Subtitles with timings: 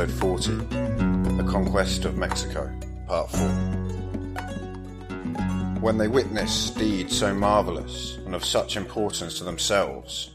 [0.00, 0.50] Episode 40
[1.36, 2.72] The Conquest of Mexico,
[3.06, 3.40] Part 4.
[5.80, 10.30] When they witnessed deeds so marvellous and of such importance to themselves,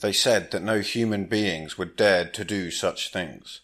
[0.00, 3.60] they said that no human beings would dare to do such things,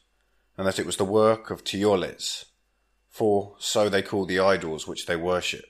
[0.57, 2.45] and that it was the work of Teules,
[3.09, 5.65] for so they call the idols which they worship.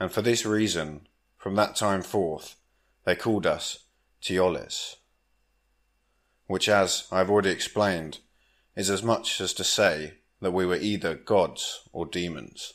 [0.00, 2.56] And for this reason, from that time forth,
[3.04, 3.84] they called us
[4.20, 4.96] Teules,
[6.48, 8.18] which, as I have already explained,
[8.76, 12.74] is as much as to say that we were either gods or demons.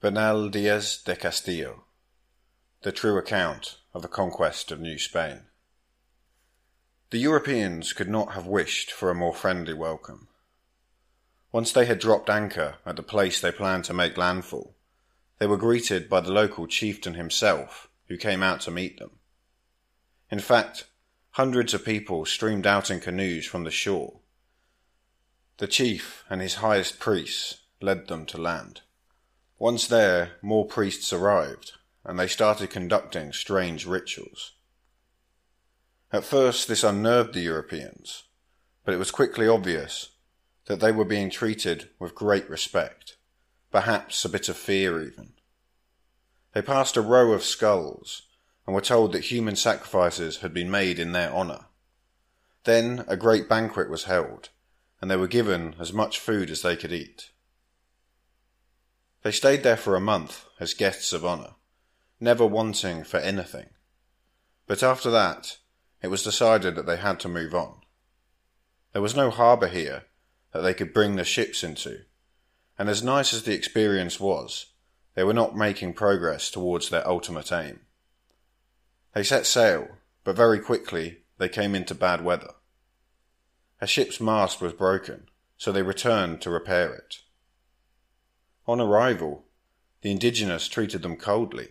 [0.00, 1.84] Bernal Diaz de Castillo,
[2.82, 5.42] the true account of the conquest of New Spain.
[7.10, 10.28] The Europeans could not have wished for a more friendly welcome.
[11.50, 14.74] Once they had dropped anchor at the place they planned to make landfall,
[15.38, 19.12] they were greeted by the local chieftain himself, who came out to meet them.
[20.30, 20.84] In fact,
[21.30, 24.20] hundreds of people streamed out in canoes from the shore.
[25.58, 28.82] The chief and his highest priests led them to land.
[29.58, 31.72] Once there, more priests arrived,
[32.04, 34.52] and they started conducting strange rituals.
[36.12, 38.24] At first, this unnerved the Europeans,
[38.84, 40.10] but it was quickly obvious
[40.66, 43.16] that they were being treated with great respect,
[43.72, 45.32] perhaps a bit of fear even.
[46.52, 48.22] They passed a row of skulls
[48.66, 51.66] and were told that human sacrifices had been made in their honour.
[52.64, 54.50] Then a great banquet was held,
[55.06, 57.30] and they were given as much food as they could eat.
[59.22, 61.52] They stayed there for a month as guests of honour,
[62.18, 63.66] never wanting for anything.
[64.66, 65.58] But after that,
[66.02, 67.82] it was decided that they had to move on.
[68.94, 70.06] There was no harbour here
[70.52, 72.00] that they could bring the ships into,
[72.76, 74.72] and as nice as the experience was,
[75.14, 77.78] they were not making progress towards their ultimate aim.
[79.14, 79.86] They set sail,
[80.24, 82.54] but very quickly they came into bad weather.
[83.80, 85.28] A ship's mast was broken,
[85.58, 87.18] so they returned to repair it.
[88.66, 89.44] On arrival,
[90.00, 91.68] the indigenous treated them coldly.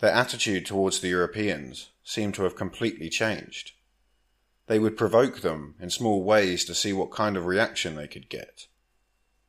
[0.00, 3.72] Their attitude towards the Europeans seemed to have completely changed.
[4.66, 8.28] They would provoke them in small ways to see what kind of reaction they could
[8.28, 8.66] get.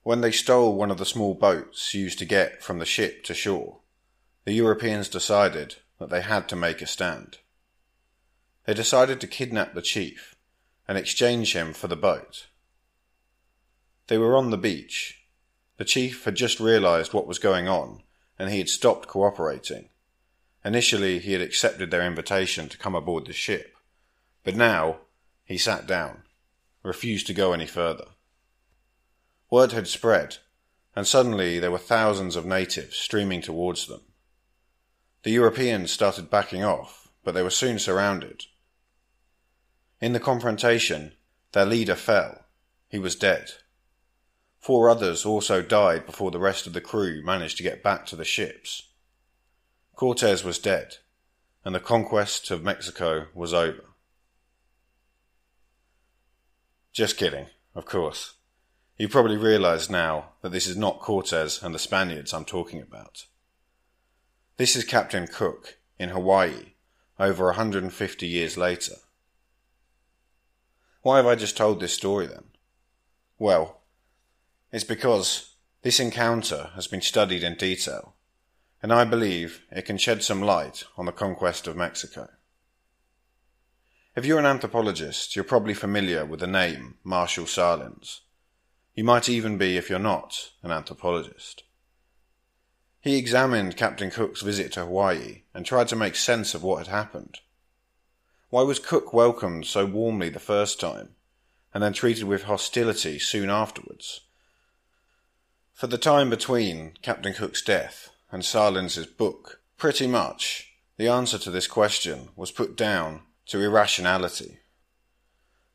[0.03, 3.33] When they stole one of the small boats used to get from the ship to
[3.33, 3.79] shore,
[4.45, 7.39] the Europeans decided that they had to make a stand.
[8.65, 10.35] They decided to kidnap the chief
[10.89, 12.47] and exchange him for the boat.
[14.07, 15.21] They were on the beach.
[15.77, 18.01] The chief had just realized what was going on
[18.39, 19.89] and he had stopped cooperating.
[20.65, 23.77] Initially, he had accepted their invitation to come aboard the ship,
[24.43, 25.01] but now
[25.45, 26.23] he sat down,
[26.81, 28.05] refused to go any further.
[29.51, 30.37] Word had spread,
[30.95, 34.01] and suddenly there were thousands of natives streaming towards them.
[35.21, 38.45] The Europeans started backing off, but they were soon surrounded.
[40.01, 41.13] In the confrontation,
[41.51, 42.45] their leader fell.
[42.87, 43.51] He was dead.
[44.59, 48.15] Four others also died before the rest of the crew managed to get back to
[48.15, 48.89] the ships.
[49.95, 50.95] Cortes was dead,
[51.65, 53.83] and the conquest of Mexico was over.
[56.93, 58.35] Just kidding, of course.
[58.97, 63.25] You probably realize now that this is not Cortes and the Spaniards I'm talking about.
[64.57, 66.73] This is Captain Cook in Hawaii
[67.17, 68.95] over 150 years later.
[71.01, 72.43] Why have I just told this story then?
[73.37, 73.81] Well,
[74.71, 78.13] it's because This encounter has been studied in detail,
[78.83, 82.27] and I believe it can shed some light on the conquest of Mexico.
[84.13, 88.19] If you're an anthropologist, you're probably familiar with the name Marshall Sahlins.
[88.93, 91.63] You might even be if you're not an anthropologist.
[92.99, 96.93] He examined Captain Cook's visit to Hawaii and tried to make sense of what had
[96.93, 97.39] happened.
[98.49, 101.15] Why was Cook welcomed so warmly the first time,
[101.71, 104.21] and then treated with hostility soon afterwards?
[105.73, 111.51] For the time between Captain Cook's death and Sahlins's book, pretty much the answer to
[111.51, 114.59] this question was put down to irrationality.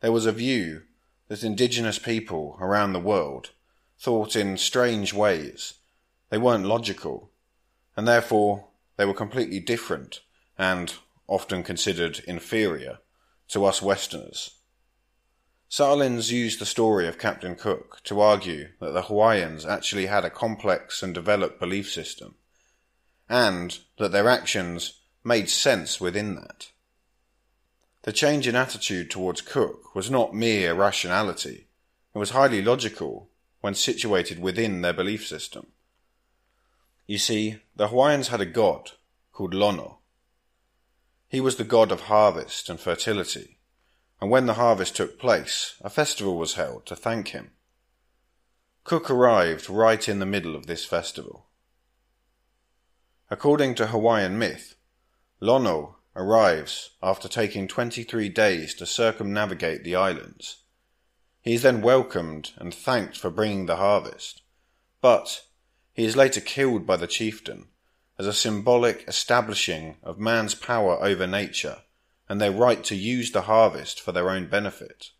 [0.01, 0.83] There was a view
[1.29, 3.51] that indigenous people around the world
[4.01, 5.75] thought in strange ways.
[6.29, 7.31] They weren't logical,
[7.97, 8.67] and therefore
[8.97, 10.21] they were completely different
[10.59, 10.95] and
[11.27, 12.99] often considered inferior
[13.49, 14.59] to us Westerners.
[15.71, 20.31] Sahlins used the story of Captain Cook to argue that the Hawaiians actually had a
[20.31, 22.37] complex and developed belief system,
[23.29, 26.71] and that their actions made sense within that.
[28.03, 31.67] The change in attitude towards Cook was not mere rationality,
[32.15, 33.29] it was highly logical
[33.61, 35.67] when situated within their belief system.
[37.07, 38.93] You see, the Hawaiians had a god
[39.33, 39.99] called Lono.
[41.35, 43.59] He was the god of harvest and fertility,
[44.21, 47.51] and when the harvest took place, a festival was held to thank him.
[48.85, 51.49] Cook arrived right in the middle of this festival.
[53.33, 54.77] According to Hawaiian myth,
[55.41, 60.59] Lono arrives after taking 23 days to circumnavigate the islands.
[61.41, 64.43] He is then welcomed and thanked for bringing the harvest,
[65.01, 65.47] but
[65.95, 67.71] he is later killed by the chieftain
[68.19, 71.79] as a symbolic establishing of man's power over nature
[72.29, 75.11] and their right to use the harvest for their own benefit.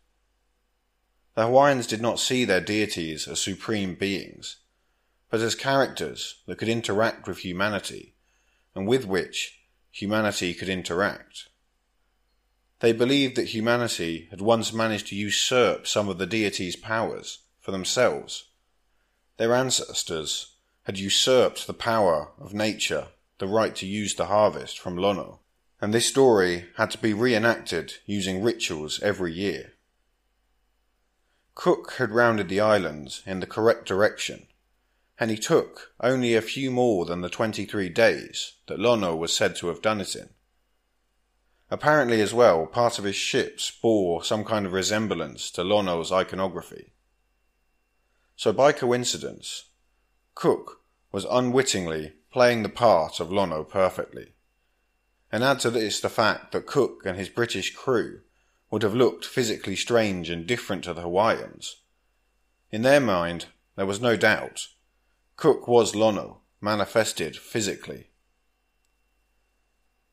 [1.35, 4.57] The Hawaiians did not see their deities as supreme beings,
[5.29, 8.15] but as characters that could interact with humanity
[8.73, 9.59] and with which
[9.91, 11.49] humanity could interact.
[12.79, 17.71] They believed that humanity had once managed to usurp some of the deity's powers for
[17.71, 18.45] themselves.
[19.37, 20.54] Their ancestors
[20.85, 25.41] had usurped the power of nature, the right to use the harvest from Lono,
[25.79, 29.73] and this story had to be reenacted using rituals every year.
[31.53, 34.47] Cook had rounded the islands in the correct direction
[35.19, 39.33] and he took only a few more than the twenty three days that Lono was
[39.33, 40.29] said to have done it in.
[41.71, 46.91] Apparently, as well, part of his ships bore some kind of resemblance to Lono's iconography.
[48.35, 49.65] So, by coincidence,
[50.35, 54.33] Cook was unwittingly playing the part of Lono perfectly.
[55.31, 58.19] And add to this the fact that Cook and his British crew
[58.69, 61.77] would have looked physically strange and different to the Hawaiians.
[62.71, 63.45] In their mind,
[63.77, 64.67] there was no doubt
[65.37, 68.09] Cook was Lono, manifested physically.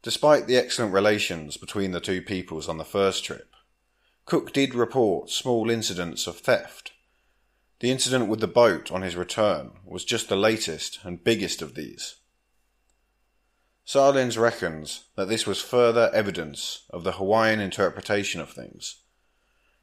[0.03, 3.55] Despite the excellent relations between the two peoples on the first trip,
[4.25, 6.92] Cook did report small incidents of theft.
[7.83, 11.75] The incident with the boat on his return was just the latest and biggest of
[11.75, 12.15] these.
[13.85, 19.01] Sahlins reckons that this was further evidence of the Hawaiian interpretation of things.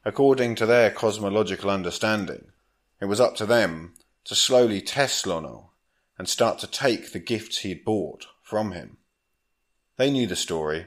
[0.02, 2.52] According to their cosmological understanding,
[3.02, 3.92] it was up to them
[4.24, 5.72] to slowly test Lono
[6.16, 8.96] and start to take the gifts he had bought from him.
[9.98, 10.86] They knew the story.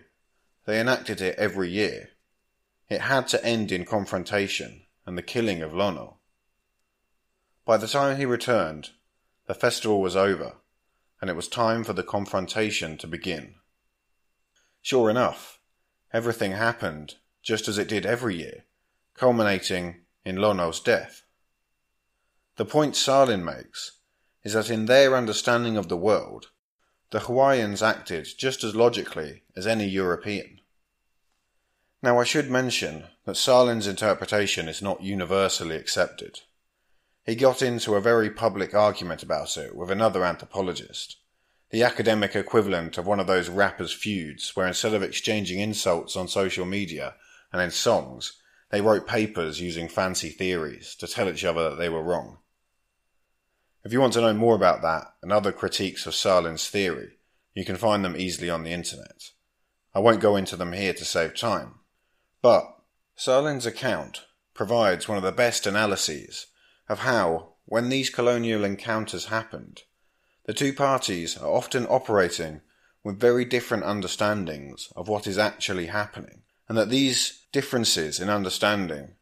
[0.65, 2.09] They enacted it every year.
[2.89, 6.17] It had to end in confrontation and the killing of Lono.
[7.65, 8.89] By the time he returned,
[9.47, 10.57] the festival was over,
[11.21, 13.55] and it was time for the confrontation to begin.
[14.81, 15.59] Sure enough,
[16.11, 18.65] everything happened just as it did every year,
[19.13, 21.23] culminating in Lono's death.
[22.57, 23.93] The point Sahlin makes
[24.43, 26.49] is that in their understanding of the world,
[27.11, 30.59] the Hawaiians acted just as logically as any European.
[32.01, 36.41] Now, I should mention that Sahlin's interpretation is not universally accepted.
[37.25, 41.17] He got into a very public argument about it with another anthropologist,
[41.69, 46.27] the academic equivalent of one of those rappers' feuds where instead of exchanging insults on
[46.27, 47.15] social media
[47.53, 51.87] and in songs, they wrote papers using fancy theories to tell each other that they
[51.87, 52.39] were wrong.
[53.85, 57.19] If you want to know more about that and other critiques of Sahlin's theory,
[57.53, 59.31] you can find them easily on the internet.
[59.93, 61.75] I won't go into them here to save time.
[62.41, 62.65] But
[63.15, 66.47] Sahlin's account provides one of the best analyses
[66.93, 69.81] of how, when these colonial encounters happened,
[70.45, 72.61] the two parties are often operating
[73.03, 79.15] with very different understandings of what is actually happening, and that these differences in understanding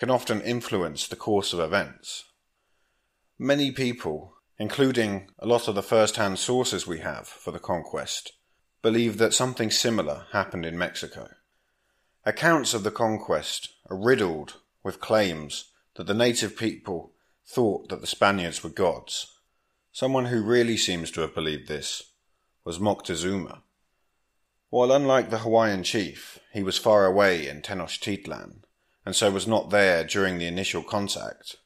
[0.00, 2.24] can often influence the course of events.
[3.38, 8.32] Many people, including a lot of the first hand sources we have for the conquest,
[8.82, 11.28] believe that something similar happened in Mexico.
[12.24, 17.11] Accounts of the conquest are riddled with claims that the native people
[17.52, 19.26] thought that the Spaniards were gods.
[19.92, 22.02] Someone who really seems to have believed this
[22.64, 23.60] was Moctezuma.
[24.70, 28.62] While unlike the Hawaiian chief, he was far away in Tenochtitlan,
[29.04, 31.56] and so was not there during the initial contact.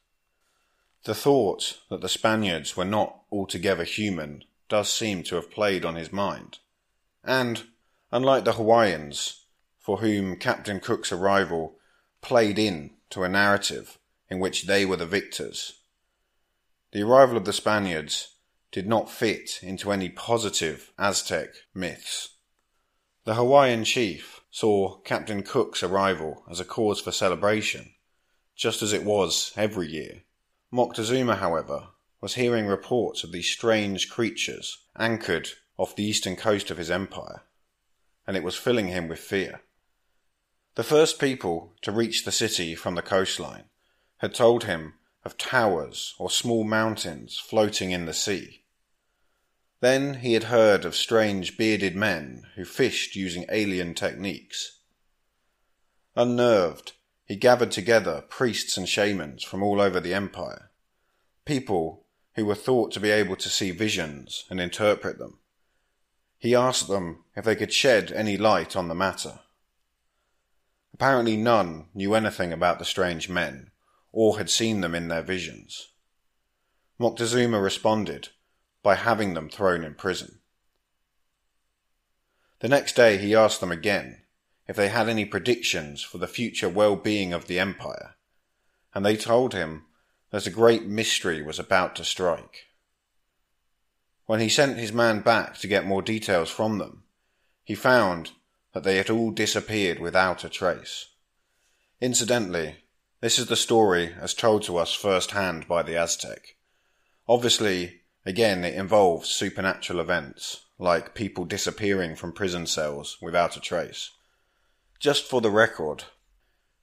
[1.05, 5.95] The thought that the Spaniards were not altogether human does seem to have played on
[5.95, 6.59] his mind.
[7.23, 7.63] And,
[8.11, 9.45] unlike the Hawaiians,
[9.79, 11.77] for whom Captain Cook's arrival
[12.21, 13.97] played in to a narrative
[14.29, 15.76] in which they were the victors,
[16.91, 18.35] the arrival of the Spaniards
[18.71, 22.37] did not fit into any positive Aztec myths.
[23.25, 27.91] The Hawaiian chief saw Captain Cook's arrival as a cause for celebration,
[28.55, 30.23] just as it was every year.
[30.71, 31.89] Moctezuma, however,
[32.21, 37.43] was hearing reports of these strange creatures anchored off the eastern coast of his empire,
[38.25, 39.61] and it was filling him with fear.
[40.75, 43.65] The first people to reach the city from the coastline
[44.17, 44.93] had told him
[45.23, 48.63] of towers or small mountains floating in the sea.
[49.79, 54.79] Then he had heard of strange bearded men who fished using alien techniques.
[56.15, 56.93] Unnerved,
[57.25, 60.71] he gathered together priests and shamans from all over the empire,
[61.45, 62.05] people
[62.35, 65.39] who were thought to be able to see visions and interpret them.
[66.39, 69.39] He asked them if they could shed any light on the matter.
[70.93, 73.71] Apparently none knew anything about the strange men,
[74.11, 75.89] or had seen them in their visions.
[76.99, 78.29] Moctezuma responded
[78.81, 80.39] by having them thrown in prison.
[82.59, 84.23] The next day he asked them again
[84.67, 88.15] if they had any predictions for the future well-being of the empire,
[88.93, 89.85] and they told him
[90.31, 92.65] that a great mystery was about to strike.
[94.25, 97.03] When he sent his man back to get more details from them,
[97.63, 98.31] he found
[98.73, 101.07] that they had all disappeared without a trace.
[102.01, 102.77] Incidentally,
[103.19, 106.55] this is the story as told to us firsthand by the Aztec.
[107.27, 114.11] Obviously, again, it involves supernatural events, like people disappearing from prison cells without a trace.
[114.99, 116.03] Just for the record,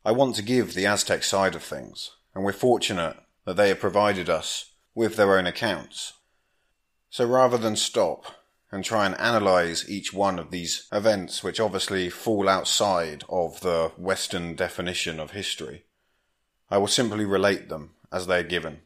[0.05, 3.81] I want to give the Aztec side of things, and we're fortunate that they have
[3.81, 6.14] provided us with their own accounts.
[7.11, 8.26] So rather than stop
[8.73, 13.93] and try and analyze each one of these events, which obviously fall outside of the
[13.97, 15.85] Western definition of history,
[16.71, 18.80] I will simply relate them as they are given.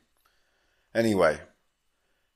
[0.95, 1.41] Anyway,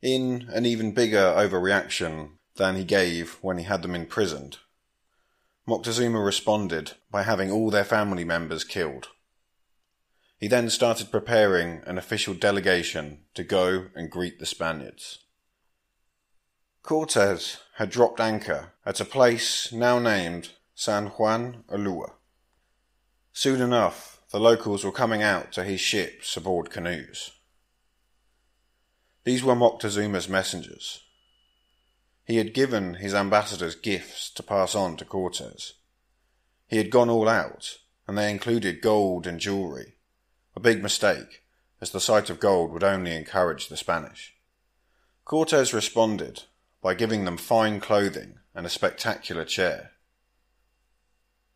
[0.01, 4.59] in an even bigger overreaction than he gave when he had them imprisoned,
[5.67, 9.09] Moctezuma responded by having all their family members killed.
[10.39, 15.21] He then started preparing an official delegation to go and greet the Spaniards.
[16.83, 22.15] Cortes had dropped anchor at a place now named San Juan Ulua.
[23.33, 27.33] Soon enough, the locals were coming out to his ships aboard canoes.
[29.25, 31.03] These were Moctezuma's messengers.
[32.25, 35.75] He had given his ambassadors gifts to pass on to Cortes.
[36.67, 37.77] He had gone all out,
[38.09, 39.97] and they included gold and jewellery,
[40.57, 41.43] a big mistake,
[41.83, 44.35] as the sight of gold would only encourage the Spanish.
[45.27, 46.45] Cortes responded
[46.81, 49.91] by giving them fine clothing and a spectacular chair.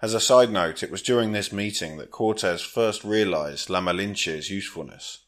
[0.02, 4.50] As a side note, it was during this meeting that Cortes first realized La Malinche's
[4.50, 5.20] usefulness.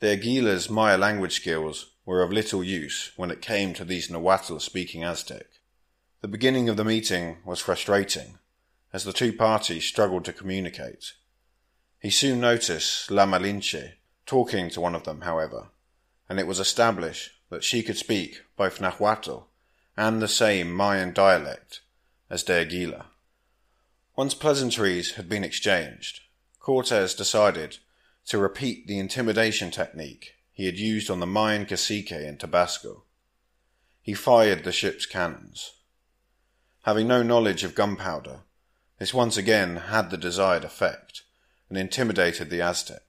[0.00, 4.58] De Aguilar's Maya language skills were of little use when it came to these Nahuatl
[4.58, 5.46] speaking Aztec.
[6.20, 8.38] The beginning of the meeting was frustrating,
[8.92, 11.12] as the two parties struggled to communicate.
[12.00, 13.92] He soon noticed La Malinche
[14.26, 15.68] talking to one of them, however,
[16.28, 19.46] and it was established that she could speak both Nahuatl
[19.96, 21.82] and the same Mayan dialect
[22.28, 23.04] as De Aguilar.
[24.14, 26.20] Once pleasantries had been exchanged,
[26.60, 27.78] Cortes decided
[28.26, 33.04] to repeat the intimidation technique he had used on the Mayan cacique in Tabasco.
[34.02, 35.72] He fired the ship's cannons.
[36.82, 38.40] Having no knowledge of gunpowder,
[38.98, 41.22] this once again had the desired effect
[41.70, 43.02] and intimidated the Aztec.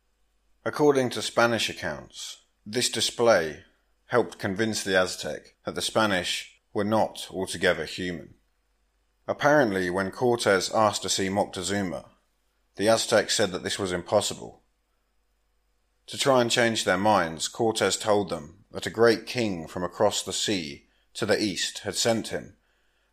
[0.63, 3.63] According to Spanish accounts, this display
[4.05, 8.35] helped convince the Aztec that the Spanish were not altogether human.
[9.27, 12.09] Apparently, when Cortes asked to see Moctezuma,
[12.75, 14.61] the Aztecs said that this was impossible.
[16.07, 20.21] To try and change their minds, Cortes told them that a great king from across
[20.21, 22.57] the sea to the east had sent him,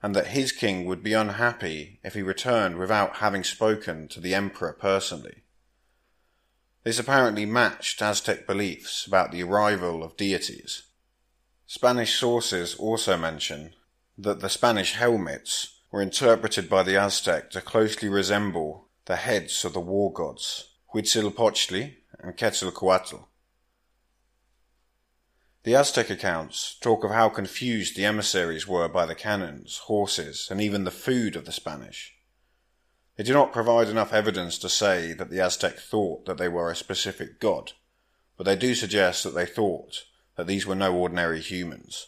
[0.03, 4.35] and that his king would be unhappy if he returned without having spoken to the
[4.35, 5.45] emperor personally.
[6.83, 10.85] This apparently matched Aztec beliefs about the arrival of deities.
[11.67, 13.75] Spanish sources also mention
[14.17, 19.73] that the Spanish helmets were interpreted by the Aztec to closely resemble the heads of
[19.73, 23.27] the war gods Huitzilopochtli and Quetzalcoatl.
[25.63, 30.61] The Aztec accounts talk of how confused the emissaries were by the cannons, horses, and
[30.61, 32.15] even the food of the Spanish.
[33.17, 36.71] They do not provide enough evidence to say that the Aztec thought that they were
[36.71, 37.73] a specific god,
[38.39, 40.05] but they do suggest that they thought
[40.37, 42.07] that these were no ordinary humans.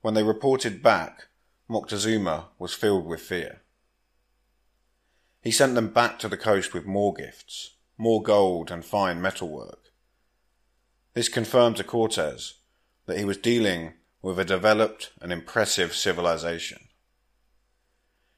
[0.00, 1.26] When they reported back,
[1.68, 3.62] Moctezuma was filled with fear.
[5.40, 9.92] He sent them back to the coast with more gifts, more gold and fine metalwork.
[11.14, 12.54] This confirmed to Cortes
[13.06, 16.88] that he was dealing with a developed and impressive civilization.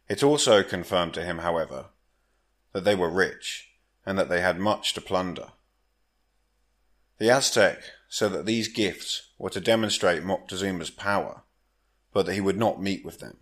[0.09, 1.87] It also confirmed to him, however,
[2.73, 3.69] that they were rich
[4.04, 5.52] and that they had much to plunder.
[7.19, 11.44] The Aztec said that these gifts were to demonstrate Moctezuma's power,
[12.14, 13.37] but that he would not meet with them.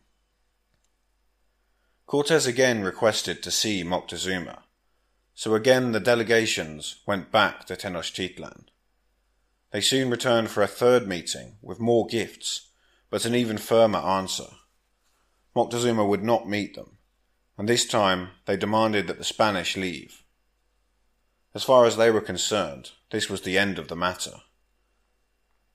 [2.06, 4.62] Cortes again requested to see Moctezuma,
[5.34, 8.64] so again the delegations went back to Tenochtitlan.
[9.70, 12.70] They soon returned for a third meeting with more gifts,
[13.08, 14.48] but an even firmer answer.
[15.54, 16.98] Moctezuma would not meet them,
[17.56, 20.22] and this time they demanded that the Spanish leave.
[21.54, 24.40] As far as they were concerned, this was the end of the matter.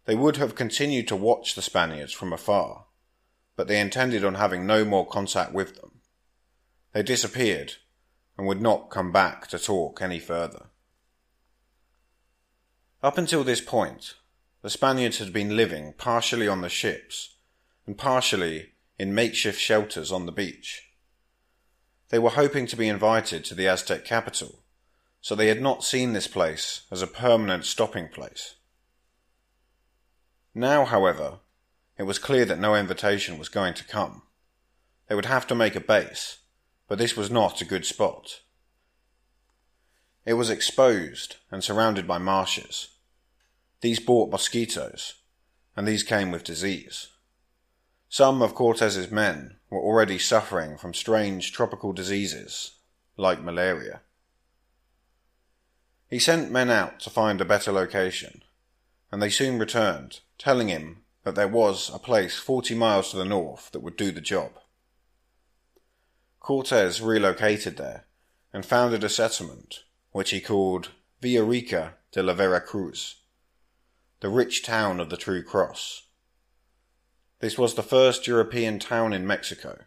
[0.05, 2.86] They would have continued to watch the Spaniards from afar,
[3.57, 5.99] but they intended on having no more contact with them.
[6.93, 7.73] They disappeared
[8.37, 10.67] and would not come back to talk any further.
[13.03, 14.13] Up until this point,
[14.61, 17.35] the Spaniards had been living partially on the ships
[17.85, 20.91] and partially in makeshift shelters on the beach.
[22.09, 24.63] They were hoping to be invited to the Aztec capital,
[25.19, 28.55] so they had not seen this place as a permanent stopping place.
[30.53, 31.39] Now, however,
[31.97, 34.21] it was clear that no invitation was going to come.
[35.07, 36.37] They would have to make a base,
[36.87, 38.41] but this was not a good spot.
[40.25, 42.89] It was exposed and surrounded by marshes.
[43.81, 45.15] These brought mosquitoes,
[45.75, 47.07] and these came with disease.
[48.09, 52.73] Some of Cortes's men were already suffering from strange tropical diseases,
[53.15, 54.01] like malaria.
[56.09, 58.43] He sent men out to find a better location,
[59.11, 63.25] and they soon returned, telling him that there was a place forty miles to the
[63.25, 64.51] north that would do the job.
[66.39, 68.05] Cortes relocated there
[68.53, 73.15] and founded a settlement which he called Villa Rica de la Vera Cruz,
[74.21, 76.03] the rich town of the True Cross.
[77.41, 79.79] This was the first European town in Mexico.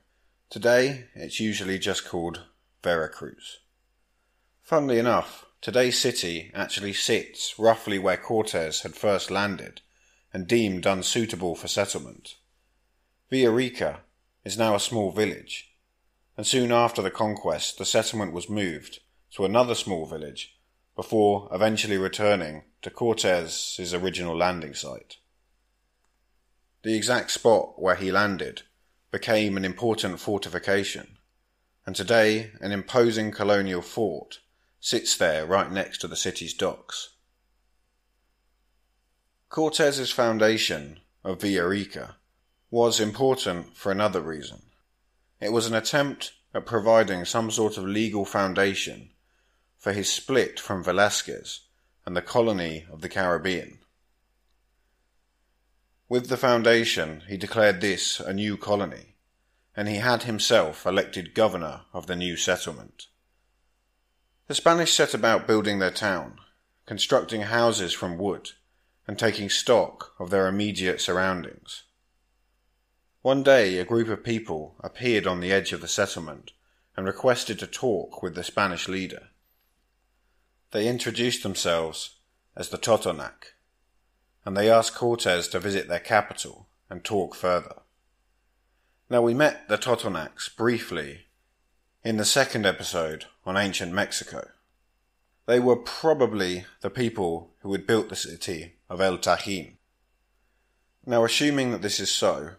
[0.50, 2.42] Today, it's usually just called
[2.82, 3.60] Veracruz.
[4.62, 9.80] Funnily enough, today's city actually sits roughly where Cortes had first landed
[10.32, 12.36] and deemed unsuitable for settlement.
[13.30, 13.98] Villarica
[14.44, 15.74] is now a small village,
[16.36, 19.00] and soon after the conquest the settlement was moved
[19.32, 20.56] to another small village
[20.96, 25.16] before eventually returning to Cortes's original landing site.
[26.82, 28.62] The exact spot where he landed
[29.10, 31.18] became an important fortification,
[31.84, 34.40] and today an imposing colonial fort
[34.80, 37.10] sits there right next to the city's docks.
[39.50, 42.14] Cortes's foundation of Villarica
[42.70, 44.62] was important for another reason.
[45.40, 49.10] It was an attempt at providing some sort of legal foundation
[49.76, 51.62] for his split from Velasquez
[52.06, 53.80] and the colony of the Caribbean.
[56.08, 59.16] With the foundation, he declared this a new colony,
[59.76, 63.08] and he had himself elected governor of the new settlement.
[64.46, 66.38] The Spanish set about building their town,
[66.86, 68.52] constructing houses from wood,
[69.06, 71.84] and taking stock of their immediate surroundings.
[73.22, 76.52] One day, a group of people appeared on the edge of the settlement
[76.96, 79.28] and requested to talk with the Spanish leader.
[80.70, 82.16] They introduced themselves
[82.56, 83.54] as the Totonac,
[84.44, 87.82] and they asked Cortes to visit their capital and talk further.
[89.08, 91.26] Now, we met the Totonacs briefly
[92.04, 94.48] in the second episode on ancient Mexico.
[95.46, 99.76] They were probably the people who had built the city of El Tajín.
[101.06, 102.56] Now, assuming that this is so,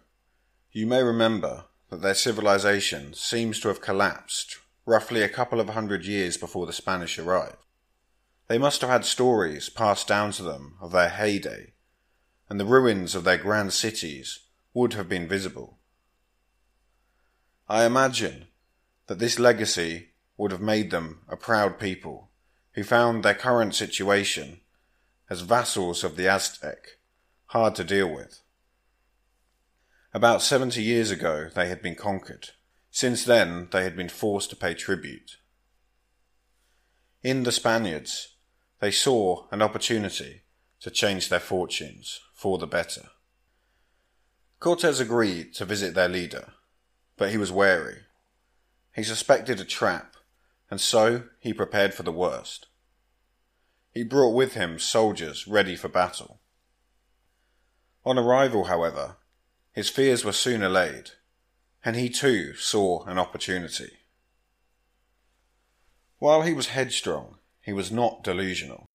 [0.71, 6.05] you may remember that their civilization seems to have collapsed roughly a couple of hundred
[6.05, 7.57] years before the Spanish arrived.
[8.47, 11.73] They must have had stories passed down to them of their heyday,
[12.49, 14.39] and the ruins of their grand cities
[14.73, 15.77] would have been visible.
[17.69, 18.47] I imagine
[19.07, 22.30] that this legacy would have made them a proud people
[22.73, 24.61] who found their current situation
[25.29, 26.97] as vassals of the Aztec
[27.47, 28.41] hard to deal with.
[30.13, 32.49] About seventy years ago they had been conquered.
[32.89, 35.37] Since then they had been forced to pay tribute.
[37.23, 38.35] In the Spaniards,
[38.79, 40.41] they saw an opportunity
[40.81, 43.09] to change their fortunes for the better.
[44.59, 46.53] Cortes agreed to visit their leader,
[47.15, 47.99] but he was wary.
[48.95, 50.10] He suspected a trap,
[50.71, 52.67] and so he prepared for the worst.
[53.91, 56.39] He brought with him soldiers ready for battle.
[58.05, 59.17] On arrival, however,
[59.73, 61.11] his fears were soon allayed,
[61.83, 63.91] and he too saw an opportunity.
[66.19, 68.85] While he was headstrong, he was not delusional.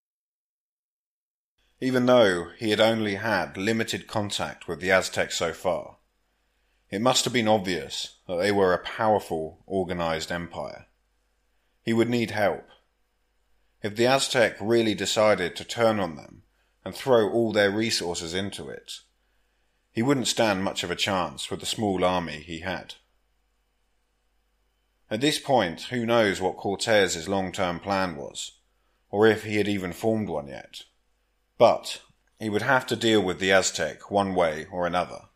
[1.78, 5.98] Even though he had only had limited contact with the Aztecs so far,
[6.88, 10.86] it must have been obvious that they were a powerful, organized empire.
[11.86, 12.68] He would need help.
[13.80, 16.42] If the Aztec really decided to turn on them
[16.84, 18.94] and throw all their resources into it,
[19.92, 22.96] he wouldn't stand much of a chance with the small army he had.
[25.08, 28.58] At this point, who knows what Cortez's long-term plan was,
[29.08, 30.82] or if he had even formed one yet.
[31.56, 32.02] But
[32.40, 35.26] he would have to deal with the Aztec one way or another.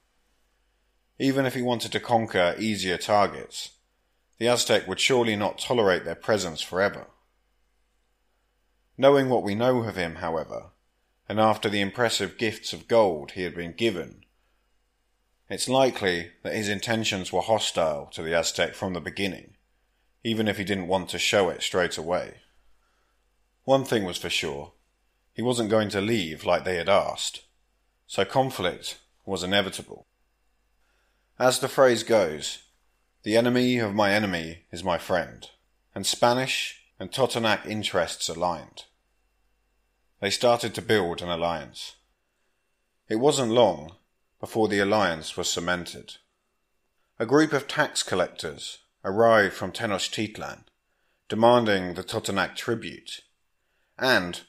[1.16, 3.76] Even if he wanted to conquer easier targets,
[4.40, 7.08] the Aztec would surely not tolerate their presence forever.
[8.96, 10.70] Knowing what we know of him, however,
[11.28, 14.24] and after the impressive gifts of gold he had been given,
[15.50, 19.56] it's likely that his intentions were hostile to the Aztec from the beginning,
[20.24, 22.36] even if he didn't want to show it straight away.
[23.64, 24.72] One thing was for sure
[25.34, 27.42] he wasn't going to leave like they had asked,
[28.06, 30.06] so conflict was inevitable.
[31.38, 32.62] As the phrase goes,
[33.22, 35.50] the enemy of my enemy is my friend,
[35.94, 38.84] and Spanish and Totonac interests aligned.
[40.20, 41.96] They started to build an alliance.
[43.08, 43.92] It wasn't long
[44.38, 46.16] before the alliance was cemented.
[47.18, 50.64] A group of tax collectors arrived from Tenochtitlan,
[51.28, 53.20] demanding the Totonac tribute,
[53.98, 54.40] and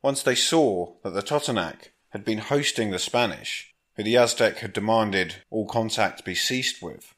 [0.00, 4.72] once they saw that the Totonac had been hosting the Spanish, who the Aztec had
[4.72, 7.13] demanded all contact be ceased with,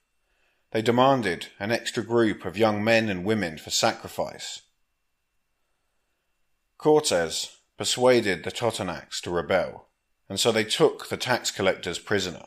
[0.77, 4.61] they demanded an extra group of young men and women for sacrifice.
[6.77, 9.89] Cortes persuaded the Totonacs to rebel,
[10.29, 12.45] and so they took the tax collectors prisoner.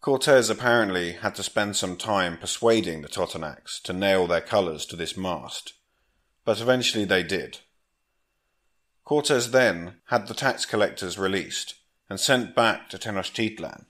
[0.00, 4.96] Cortes apparently had to spend some time persuading the Totonacs to nail their colours to
[4.96, 5.74] this mast,
[6.46, 7.58] but eventually they did.
[9.04, 11.74] Cortes then had the tax collectors released
[12.08, 13.84] and sent back to Tenochtitlan,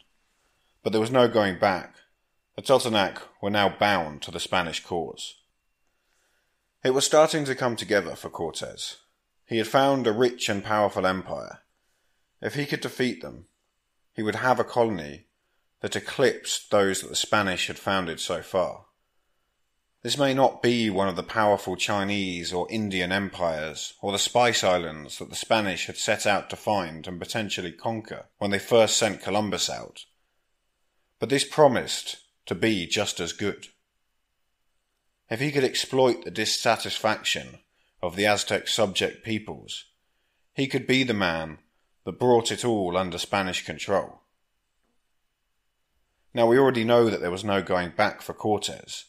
[0.83, 1.95] but there was no going back.
[2.57, 5.35] The Totonac were now bound to the Spanish cause.
[6.85, 8.99] It was starting to come together for Cortes.
[9.47, 11.61] He had found a rich and powerful empire.
[12.41, 13.47] If he could defeat them,
[14.13, 15.27] he would have a colony
[15.81, 18.87] that eclipsed those that the Spanish had founded so far.
[20.03, 24.63] This may not be one of the powerful Chinese or Indian empires or the Spice
[24.63, 28.99] Islands that the Spanish had set out to find and potentially conquer when they first
[28.99, 30.05] sent Columbus out,
[31.19, 33.69] but this promised to be just as good.
[35.31, 37.61] If he could exploit the dissatisfaction
[38.03, 39.87] of the Aztec subject peoples,
[40.53, 41.59] he could be the man
[42.05, 44.21] that brought it all under Spanish control.
[46.35, 49.07] Now we already know that there was no going back for Cortes.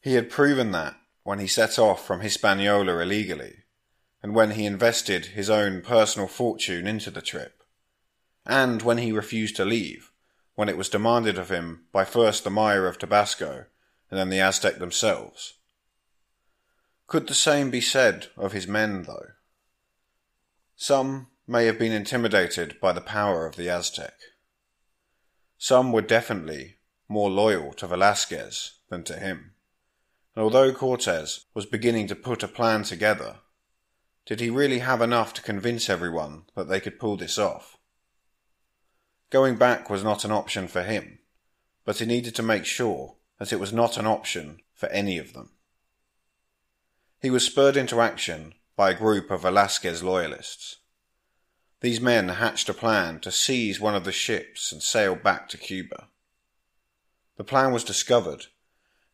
[0.00, 3.58] He had proven that when he set off from Hispaniola illegally,
[4.22, 7.62] and when he invested his own personal fortune into the trip,
[8.44, 10.11] and when he refused to leave,
[10.54, 13.66] when it was demanded of him by first the Maya of Tabasco
[14.10, 15.54] and then the Aztec themselves.
[17.06, 19.28] Could the same be said of his men, though?
[20.76, 24.14] Some may have been intimidated by the power of the Aztec.
[25.58, 26.76] Some were definitely
[27.08, 29.54] more loyal to Velasquez than to him.
[30.34, 33.36] And although Cortes was beginning to put a plan together,
[34.24, 37.76] did he really have enough to convince everyone that they could pull this off?
[39.32, 41.18] Going back was not an option for him,
[41.86, 45.32] but he needed to make sure that it was not an option for any of
[45.32, 45.52] them.
[47.22, 50.76] He was spurred into action by a group of Velasquez loyalists.
[51.80, 55.56] These men hatched a plan to seize one of the ships and sail back to
[55.56, 56.08] Cuba.
[57.38, 58.48] The plan was discovered,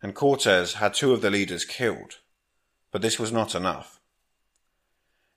[0.03, 2.19] and Cortes had two of the leaders killed,
[2.91, 4.01] but this was not enough.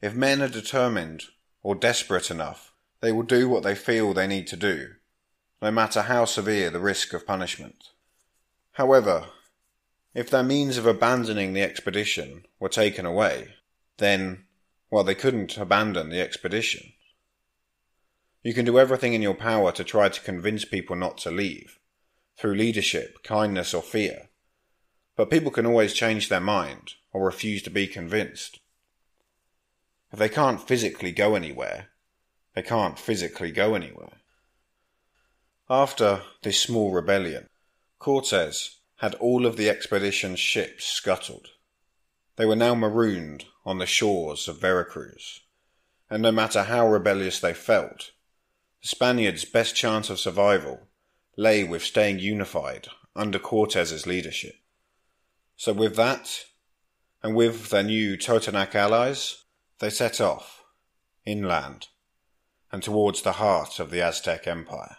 [0.01, 1.25] If men are determined
[1.61, 2.70] or desperate enough,
[3.01, 4.91] they will do what they feel they need to do,
[5.61, 7.89] no matter how severe the risk of punishment.
[8.73, 9.27] However,
[10.13, 13.55] if their means of abandoning the expedition were taken away,
[13.97, 14.45] then
[14.91, 16.91] well, they couldn't abandon the expedition.
[18.43, 21.79] You can do everything in your power to try to convince people not to leave,
[22.37, 24.29] through leadership, kindness, or fear.
[25.15, 28.59] But people can always change their mind or refuse to be convinced.
[30.11, 31.90] If they can't physically go anywhere,
[32.53, 34.21] they can't physically go anywhere.
[35.69, 37.47] After this small rebellion,
[37.99, 41.47] Cortes had all of the expedition's ships scuttled.
[42.35, 45.41] They were now marooned on the shores of Veracruz,
[46.09, 48.11] and no matter how rebellious they felt,
[48.81, 50.87] the Spaniards' best chance of survival
[51.37, 54.55] lay with staying unified under Cortes's leadership.
[55.55, 56.45] So with that,
[57.23, 59.43] and with their new Totonac allies,
[59.79, 60.63] they set off,
[61.25, 61.87] inland,
[62.71, 64.97] and towards the heart of the Aztec Empire.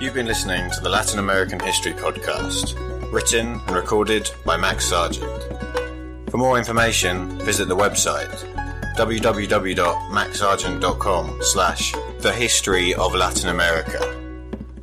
[0.00, 2.76] You've been listening to the Latin American History Podcast,
[3.12, 6.30] written and recorded by Max Serjeant.
[6.30, 8.32] For more information, visit the website
[8.96, 14.14] www.maxserjeant.com slash the history of Latin America.